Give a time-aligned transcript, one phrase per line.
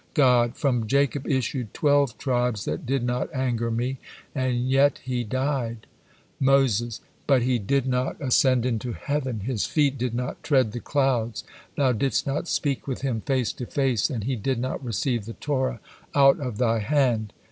[0.15, 3.99] God: "From Jacob issued twelve tribes that did not anger Me,
[4.33, 5.85] and ye he died."
[6.39, 11.43] Moses: "But he did not ascend into heaven, his feet did not tread the clouds,
[11.77, 15.33] Thou didst not speak with him face to face, and he did not receive the
[15.33, 15.79] Torah
[16.15, 17.31] out of Thy hand."